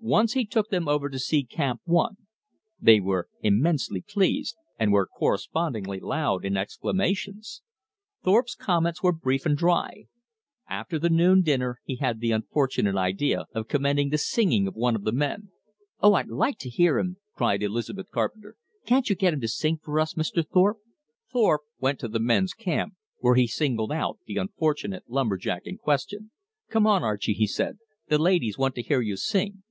[0.00, 2.14] Once he took them over to see Camp One.
[2.80, 7.62] They were immensely pleased, and were correspondingly loud in exclamations.
[8.24, 10.04] Thorpe's comments were brief and dry.
[10.68, 14.94] After the noon dinner he had the unfortunate idea of commending the singing of one
[14.94, 15.50] of the men.
[15.98, 18.54] "Oh, I'd like to hear him," cried Elizabeth Carpenter.
[18.86, 20.46] "Can't you get him to sing for us, Mr.
[20.46, 20.78] Thorpe?"
[21.32, 25.76] Thorpe went to the men's camp, where he singled out the unfortunate lumber jack in
[25.76, 26.30] question.
[26.70, 27.78] "Come on, Archie," he said.
[28.06, 29.64] "The ladies want to hear you sing."